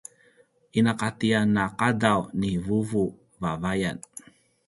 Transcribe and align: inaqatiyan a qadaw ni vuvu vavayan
inaqatiyan 0.79 1.55
a 1.63 1.65
qadaw 1.79 2.21
ni 2.39 2.51
vuvu 2.65 3.03
vavayan 3.41 3.97